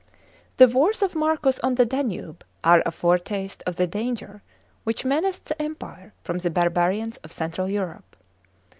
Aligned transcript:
* 0.01 0.57
(4) 0.57 0.65
The 0.65 0.67
wars 0.73 1.03
of 1.03 1.13
Marcus 1.13 1.59
on 1.59 1.75
the 1.75 1.85
Danube 1.85 2.43
are 2.63 2.81
a 2.87 2.91
foretaste 2.91 3.61
of 3.67 3.75
the 3.75 3.85
danger 3.85 4.41
which 4.83 5.05
menaced 5.05 5.45
the 5.45 5.61
Empire 5.61 6.15
from 6.23 6.39
the 6.39 6.49
barbarians 6.49 7.17
of 7.17 7.31
central 7.31 7.69
Europe. 7.69 8.15